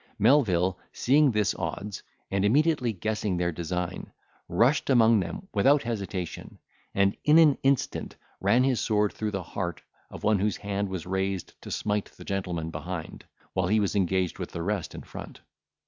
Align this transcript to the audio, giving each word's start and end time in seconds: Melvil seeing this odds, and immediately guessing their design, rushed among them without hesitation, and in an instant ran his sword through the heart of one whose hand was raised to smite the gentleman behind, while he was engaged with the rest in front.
Melvil 0.17 0.79
seeing 0.91 1.29
this 1.29 1.53
odds, 1.53 2.01
and 2.31 2.43
immediately 2.43 2.91
guessing 2.91 3.37
their 3.37 3.51
design, 3.51 4.11
rushed 4.49 4.89
among 4.89 5.19
them 5.19 5.47
without 5.53 5.83
hesitation, 5.83 6.57
and 6.95 7.15
in 7.23 7.37
an 7.37 7.59
instant 7.61 8.15
ran 8.39 8.63
his 8.63 8.79
sword 8.81 9.13
through 9.13 9.29
the 9.29 9.43
heart 9.43 9.83
of 10.09 10.23
one 10.23 10.39
whose 10.39 10.57
hand 10.57 10.89
was 10.89 11.05
raised 11.05 11.53
to 11.61 11.69
smite 11.69 12.05
the 12.05 12.25
gentleman 12.25 12.71
behind, 12.71 13.25
while 13.53 13.67
he 13.67 13.79
was 13.79 13.95
engaged 13.95 14.39
with 14.39 14.51
the 14.53 14.63
rest 14.63 14.95
in 14.95 15.03
front. 15.03 15.41